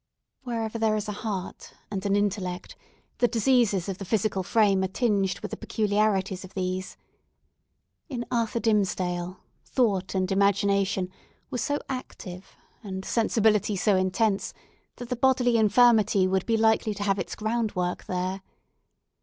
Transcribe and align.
Wherever 0.41 0.79
there 0.79 0.95
is 0.95 1.07
a 1.07 1.11
heart 1.21 1.73
and 1.91 2.03
an 2.07 2.15
intellect, 2.15 2.75
the 3.19 3.27
diseases 3.27 3.87
of 3.87 3.99
the 3.99 4.03
physical 4.03 4.41
frame 4.41 4.83
are 4.83 4.87
tinged 4.87 5.39
with 5.41 5.51
the 5.51 5.57
peculiarities 5.57 6.43
of 6.43 6.55
these. 6.55 6.97
In 8.09 8.25
Arthur 8.31 8.59
Dimmesdale, 8.59 9.37
thought 9.63 10.15
and 10.15 10.31
imagination 10.31 11.11
were 11.51 11.59
so 11.59 11.77
active, 11.87 12.57
and 12.81 13.05
sensibility 13.05 13.75
so 13.75 13.95
intense, 13.95 14.55
that 14.95 15.09
the 15.09 15.15
bodily 15.15 15.55
infirmity 15.55 16.25
would 16.27 16.47
be 16.47 16.57
likely 16.57 16.95
to 16.95 17.03
have 17.03 17.19
its 17.19 17.35
groundwork 17.35 18.05
there. 18.05 18.41